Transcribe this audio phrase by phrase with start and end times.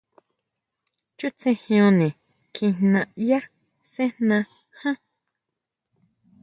[1.17, 2.07] Chútsejeon ne
[2.55, 3.39] kjiná ʼya
[3.93, 4.37] sejná
[4.77, 4.97] ján.